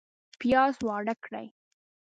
[0.39, 1.47] پیاز واړه کړئ